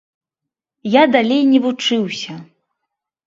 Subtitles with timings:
[0.95, 2.39] Я далей не вучыўся.